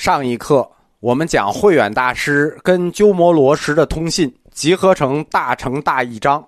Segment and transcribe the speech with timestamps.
[0.00, 0.66] 上一课
[1.00, 6.42] 我们讲慧远大师跟鸠摩罗什的通信集合成大乘大义章，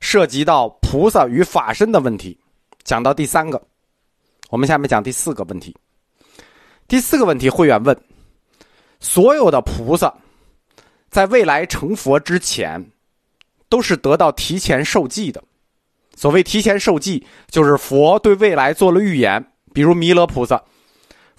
[0.00, 2.38] 涉及到菩萨与法身的问题，
[2.84, 3.58] 讲到第三个，
[4.50, 5.74] 我们下面讲第四个问题。
[6.86, 7.98] 第四个问题，慧远问：
[9.00, 10.12] 所有的菩萨
[11.08, 12.90] 在未来成佛之前，
[13.70, 15.42] 都是得到提前受记的。
[16.14, 20.62] 所谓提前受记，就是佛对未来做了预言，比如弥勒菩萨。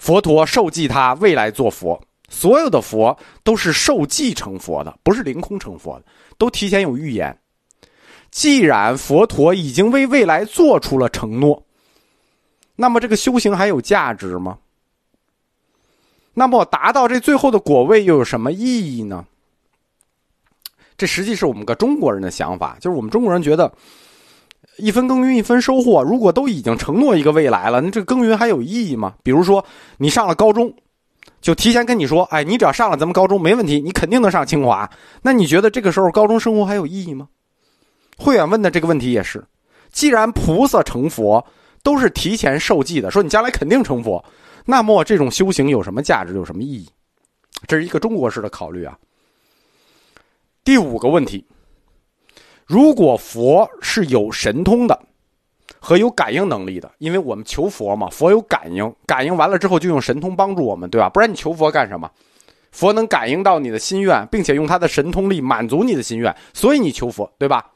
[0.00, 2.00] 佛陀受记，他未来做佛。
[2.30, 6.06] 所有的佛都是受记成佛的，不是凌空成佛的，
[6.38, 7.38] 都提前有预言。
[8.30, 11.62] 既然佛陀已经为未来做出了承诺，
[12.76, 14.58] 那么这个修行还有价值吗？
[16.32, 19.26] 那么达到这最后的果位又有什么意义呢？
[20.96, 23.70] 这实际是我们个中国人的想法，就是我们中国人觉得。
[24.80, 29.14] 一分耕耘一分收获，如果都已经承诺一个未来了，那这耕耘还有意义吗？
[29.22, 29.64] 比如说，
[29.98, 30.74] 你上了高中，
[31.40, 34.90] 就提前跟你说，哎，你只要上了咱们高中没问题，你肯定能上清华。
[35.22, 37.28] 那你觉得这个时候高中生活还有意义吗？
[38.16, 39.44] 慧远问的这个问题也是，
[39.92, 41.44] 既然菩萨成佛
[41.82, 44.24] 都是提前受记的，说你将来肯定成佛，
[44.64, 46.88] 那么这种修行有什么价值，有什么意义？
[47.66, 48.98] 这是一个中国式的考虑啊。
[50.64, 51.44] 第五个问题。
[52.70, 54.96] 如果佛是有神通的，
[55.80, 61.08] 和有感应能力的，因为我们求佛嘛，佛有感应，感应完了之后就用神通帮助我们，对吧？
[61.08, 62.08] 不然你求佛干什么？
[62.70, 67.72] 佛能感应到你的心愿，并且用他的神通力满足你的心愿，所以你求佛，对吧？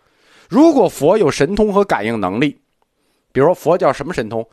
[0.48, 2.56] 如果佛有神通和感应能力，
[3.32, 4.48] 比如佛叫什么神通？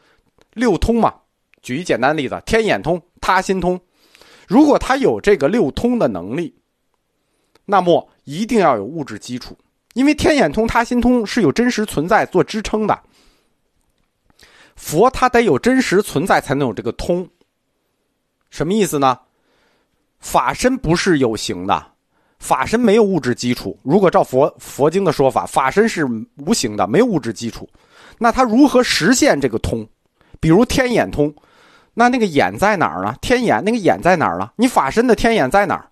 [0.53, 1.13] 六通嘛。
[1.61, 3.79] 举一简单例子，天眼通、他心通。
[4.47, 6.51] 如果他有这个六通的能力，
[7.63, 9.55] 那么一定要有物质基础。
[9.93, 12.97] 因为天眼通、他心通是有真实存在做支撑的，
[14.75, 17.27] 佛他得有真实存在才能有这个通。
[18.49, 19.19] 什么意思呢？
[20.19, 21.85] 法身不是有形的，
[22.39, 23.77] 法身没有物质基础。
[23.83, 26.05] 如果照佛佛经的说法，法身是
[26.37, 27.67] 无形的，没有物质基础。
[28.17, 29.87] 那他如何实现这个通？
[30.39, 31.33] 比如天眼通，
[31.93, 33.15] 那那个眼在哪儿呢？
[33.19, 34.53] 天眼那个眼在哪儿了？
[34.55, 35.90] 你法身的天眼在哪儿？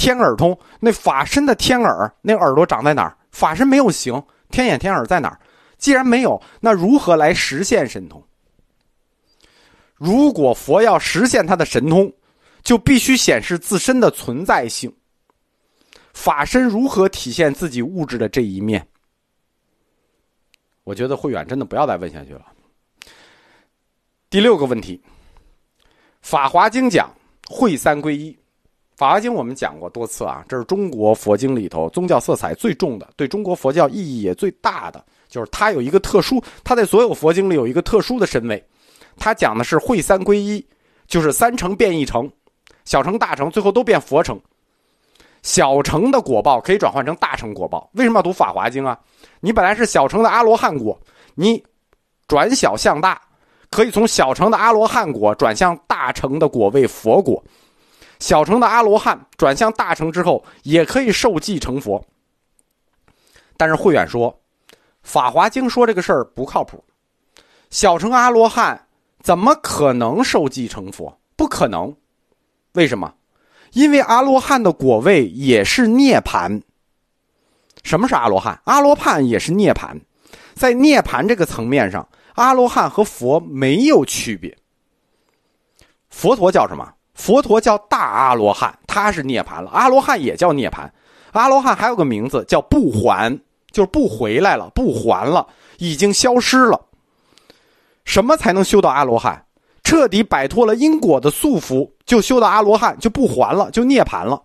[0.00, 3.14] 天耳通，那法身的天耳，那耳朵长在哪儿？
[3.32, 5.38] 法身没有形，天眼天耳在哪儿？
[5.76, 8.24] 既然没有，那如何来实现神通？
[9.96, 12.10] 如果佛要实现他的神通，
[12.62, 14.90] 就必须显示自身的存在性。
[16.14, 18.88] 法身如何体现自己物质的这一面？
[20.84, 22.46] 我觉得慧远真的不要再问下去了。
[24.30, 24.98] 第六个问题，
[26.22, 27.14] 《法华经》讲
[27.50, 28.32] 会三归一。
[29.00, 38.62] 《法华经》我们讲过多次啊，这是中国佛经里头宗教色彩最重的，对中国佛教意义也最大的，就是它有一个特殊，它在所有佛经里有一个特殊的身位。
[39.16, 40.62] 它讲的是会三归一，
[41.06, 42.30] 就是三成变一成，
[42.84, 44.38] 小成大成，最后都变佛成。
[45.42, 47.88] 小成的果报可以转换成大成果报。
[47.94, 49.00] 为什么要读《法华经》啊？
[49.40, 51.00] 你本来是小成的阿罗汉果，
[51.34, 51.64] 你
[52.28, 53.18] 转小向大，
[53.70, 57.42] 可以从小成的阿罗汉果转向大成的果位佛果。
[58.20, 62.04] 小乘的阿罗汉转向大乘之后，也可以受记成佛。
[63.56, 64.30] 但是慧远说，
[65.02, 66.84] 《法华经》说这个事儿不靠谱。
[67.70, 68.86] 小乘阿罗汉
[69.22, 71.18] 怎么可能受记成佛？
[71.34, 71.96] 不可能。
[72.74, 73.14] 为什么？
[73.72, 76.62] 因为阿罗汉的果位也是涅盘。
[77.82, 78.60] 什么是阿罗汉？
[78.64, 79.98] 阿罗汉也是涅盘。
[80.54, 84.56] 在涅盘这个层面上，阿罗汉和佛没有区别。
[86.10, 86.92] 佛陀叫什么？
[87.20, 89.70] 佛陀叫大阿罗汉，他是涅槃了。
[89.72, 90.88] 阿罗汉也叫涅槃，
[91.32, 93.38] 阿罗汉还有个名字叫不还，
[93.70, 96.80] 就是不回来了，不还了，已经消失了。
[98.06, 99.44] 什么才能修到阿罗汉？
[99.84, 104.40] 彻底摆脱了因果的束缚，就修到阿罗汉，就不还了，就涅槃了。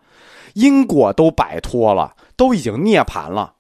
[0.54, 3.54] 因果都摆脱了，都已经涅槃了。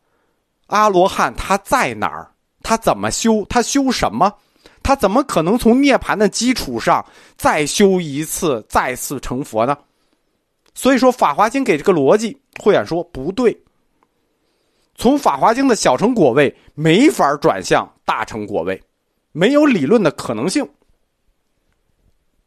[0.67, 2.31] 阿罗汉他在哪儿？
[2.63, 3.45] 他怎么修？
[3.47, 4.33] 他修什么？
[4.85, 7.03] 他怎么可能从涅槃的基础上
[7.35, 9.75] 再修一次、再次成佛呢？
[10.75, 13.59] 所以说，《法华经》给这个逻辑，慧远说不对。
[14.93, 18.79] 从《法华经》的小成果位没法转向大成果位，
[19.31, 20.63] 没有理论的可能性。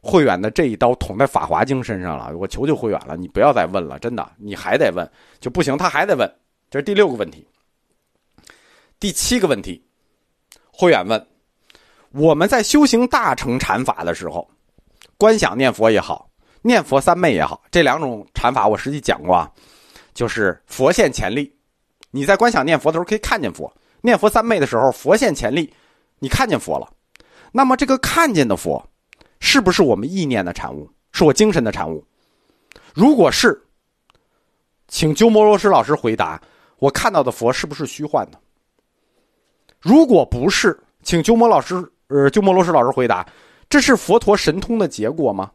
[0.00, 5.10] 慧远的这一刀捅在《法华经》身上了，我求求慧远了，你不要再问了，真的，你还得问
[5.40, 6.32] 就不行，他还得问。
[6.70, 7.44] 这是第六个问题。
[9.00, 9.82] 第七个问题，
[10.70, 11.26] 慧远问。
[12.12, 14.49] 我们在修行大乘禅法的时候，
[15.16, 16.28] 观想念佛也好，
[16.62, 19.50] 念佛三昧也好，这两种禅法我实际讲过啊，
[20.14, 21.55] 就是佛现前力。
[22.10, 23.70] 你在观想念佛的时候可以看见佛，
[24.00, 25.72] 念佛三昧的时候佛现前力，
[26.19, 26.90] 你看见佛了。
[27.52, 28.82] 那么这个看见的佛，
[29.40, 30.90] 是不是我们意念的产物？
[31.12, 32.04] 是我精神的产物？
[32.94, 33.62] 如果是，
[34.88, 36.40] 请鸠摩罗什老师回答：
[36.78, 38.40] 我看到的佛是不是虚幻的？
[39.81, 43.26] 如果不是，请鸠摩老师呃鸠摩罗什老师回答：
[43.69, 45.52] 这是佛陀神通的结果吗？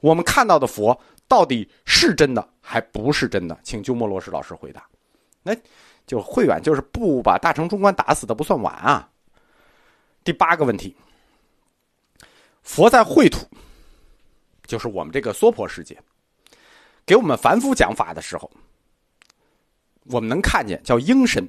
[0.00, 3.58] 我们看到的佛到底是真的还不是真的？
[3.62, 4.86] 请鸠摩罗什老师回答。
[5.42, 5.56] 那
[6.06, 9.08] 就慧远就是不把大乘中观打死的不算晚啊。
[10.22, 10.94] 第八个问题，
[12.62, 13.46] 佛在秽土，
[14.66, 15.98] 就是我们这个娑婆世界，
[17.06, 18.50] 给我们凡夫讲法的时候，
[20.06, 21.48] 我们能看见叫应身。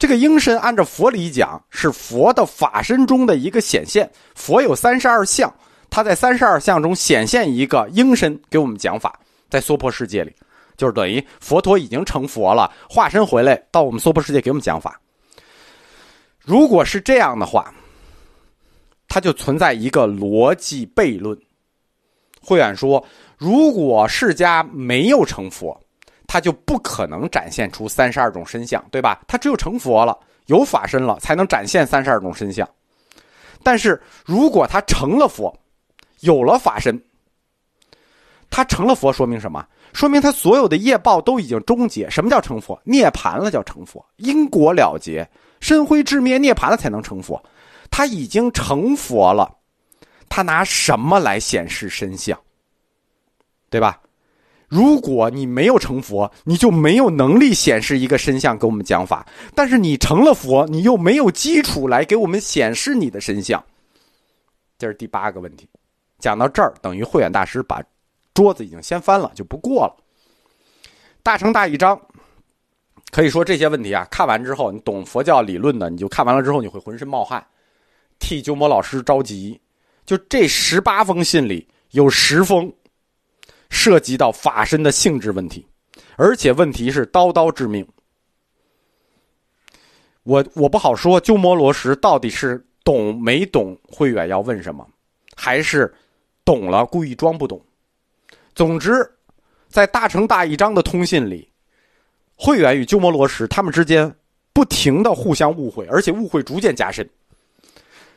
[0.00, 4.10] 这个应身按照佛理讲是佛的法身中的一个显现。
[4.34, 5.54] 佛有三十二相，
[5.90, 9.20] 他在三十二相中显现一个应身给我们讲法，
[9.50, 10.34] 在娑婆世界里，
[10.74, 14.98] 就是等于佛陀已经成佛了，化身回来到我们娑婆世界给我们讲法。
[16.40, 17.70] 如果是这样的话，
[19.06, 21.38] 它就存在一个逻辑悖论。
[22.40, 23.04] 慧远说，
[23.36, 25.78] 如果释迦没有成佛，
[26.32, 29.20] 他就不可能展现出三十二种身相，对吧？
[29.26, 30.16] 他只有成佛了，
[30.46, 32.68] 有法身了，才能展现三十二种身相。
[33.64, 35.52] 但是如果他成了佛，
[36.20, 36.96] 有了法身，
[38.48, 39.66] 他成了佛，说明什么？
[39.92, 42.08] 说明他所有的业报都已经终结。
[42.08, 42.80] 什么叫成佛？
[42.84, 45.28] 涅盘了叫成佛，因果了结。
[45.58, 47.42] 身灰智灭涅盘了才能成佛，
[47.90, 49.52] 他已经成佛了，
[50.28, 52.38] 他拿什么来显示身相？
[53.68, 54.00] 对吧？
[54.70, 63.62] 如果你没有成佛，你就没有能力显示一个身相给我们讲法；但是你成了佛，你又没有基础来给我们显示你的身相。
[64.78, 65.68] 这是第八个问题。
[66.20, 67.82] 讲到这儿，等于慧远大师把
[68.32, 69.96] 桌子已经掀翻了，就不过了。
[71.22, 72.00] 大乘大义章。
[73.10, 77.44] 可以说这些问题啊，看完之后，你懂佛教理论的，你就看完了之后，你会浑身冒汗，
[78.20, 79.60] 替鸠摩老师着急。
[80.06, 82.72] 就这十八封信里，有十封
[83.70, 85.66] 涉及到法身的性质问题，
[86.16, 87.86] 而且问题是刀刀致命。
[90.24, 94.86] 我我不好说，鸠摩罗什到底是懂没懂慧远要问什么，
[95.34, 95.92] 还是
[96.44, 97.58] 懂了故意装不懂。
[98.54, 99.10] 总之，
[99.68, 101.48] 在大乘大义章的通信里。
[102.36, 104.10] 慧远与鸠摩罗什他们之间
[104.52, 107.08] 不停的互相误会，而且误会逐渐加深。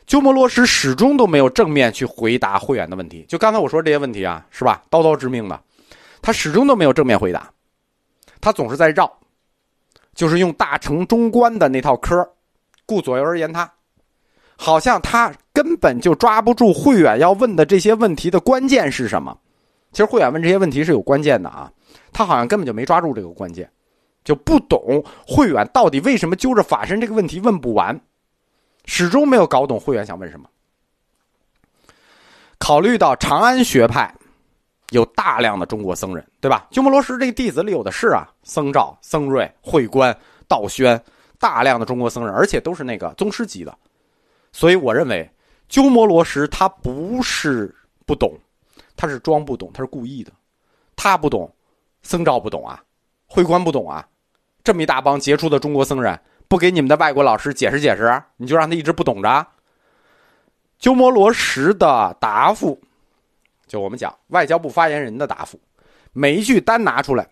[0.06, 3.24] 鸠摩罗什始终都没有正面去回答慧远的问题。
[3.28, 4.82] 就刚才我说这些问题啊，是吧？
[4.90, 5.60] 刀刀致命的，
[6.20, 7.50] 他始终都没有正面回答，
[8.40, 9.10] 他总是在绕，
[10.14, 12.28] 就是用大乘中观的那套科
[12.86, 13.72] 顾左右而言他，
[14.56, 19.38] 好像他根本就抓不住慧远要问的这些问题的关键是什么。
[19.92, 21.70] 其实慧远问这些问题是有关键的啊，
[22.12, 23.70] 他好像根本就没抓住这个关键。
[24.24, 28.00] 就不懂慧远到底为什么揪着法身这个问题问不完，
[28.84, 30.48] 始终没有搞懂慧远想问什么。
[32.58, 34.14] 考虑到长安学派
[34.90, 36.66] 有大量的中国僧人，对吧？
[36.70, 40.16] 鸠摩罗什这弟子里有的是啊，僧肇、僧瑞、慧观、
[40.48, 41.02] 道宣，
[41.38, 43.76] 大量的中国僧人，而且都是那个宗师级的。
[44.52, 45.28] 所以我认为，
[45.68, 47.74] 鸠摩罗什他不是
[48.06, 48.38] 不懂，
[48.96, 50.32] 他是装不懂，他是故意的。
[50.96, 51.52] 他不懂，
[52.02, 52.82] 僧肇不懂啊，
[53.26, 54.06] 慧观不懂啊。
[54.62, 59.46] 这么一大帮杰出的中国僧人，不给你们的外国老师解释解释，你就让他一直不懂着。
[60.78, 62.80] 鸠摩罗什的答复，
[63.66, 65.58] 就我们讲外交部发言人的答复，
[66.12, 67.26] 每一句单拿出来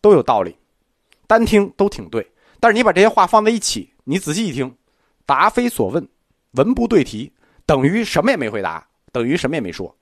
[0.00, 0.56] 都有道理，
[1.26, 2.26] 单听都挺对。
[2.60, 4.76] 但是你把这些话放在一起，你仔细一听，
[5.26, 6.08] 答非所问，
[6.52, 7.32] 文不对题，
[7.66, 9.96] 等于什么也没回答，等于什么也没说。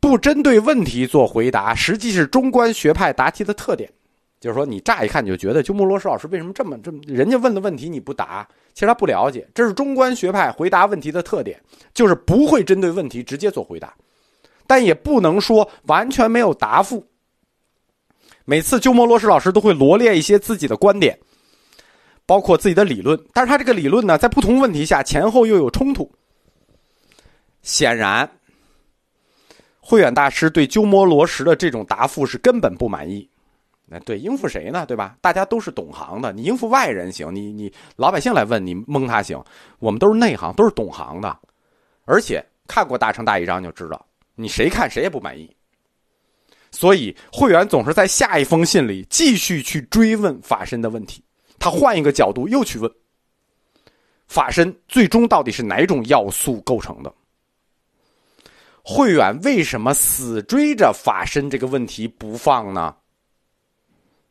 [0.00, 3.92] 不针对问题做回答，实际是中观学派答题的特点。
[4.42, 6.98] 就是说，你乍一看你就觉得鸠摩罗什老师为什么这么这么？
[7.06, 8.44] 人家问的问题你不答，
[8.74, 9.48] 其实他不了解。
[9.54, 11.62] 这是中观学派回答问题的特点，
[11.94, 13.94] 就是不会针对问题直接做回答，
[14.66, 17.06] 但也不能说完全没有答复。
[18.44, 21.16] 每次鸠摩罗什老师都会罗列一些自己的观点，
[22.26, 26.10] 包括自己的理论，但是他这个理论呢，在不同问题下前后又有冲突。
[27.62, 28.28] 显然，
[29.78, 33.28] 慧远大师对鸠摩罗什的这种答复是根本不满意。
[33.92, 34.86] 那对应付谁呢？
[34.86, 35.16] 对吧？
[35.20, 39.38] 大家都是懂行的，你应付外人行，你你老百姓来问你蒙他行。
[39.78, 41.38] 我们都是内行，都是懂行的，
[42.06, 45.54] 而且看过大乘大义章就知道，你谁看谁也不满意。
[46.70, 51.22] 所以会员总是在下一封信里继续去追问法身的问题，
[51.58, 52.90] 他换一个角度又去问
[54.26, 57.12] 法身最终到底是哪种要素构成的？
[58.82, 62.96] 慧远为什么死追着法身这个问题不放呢？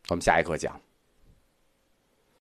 [0.10, 0.81] 我们下一课讲。